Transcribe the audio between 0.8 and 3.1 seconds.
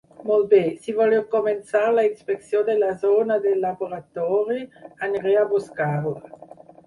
Si voleu començar la inspecció de la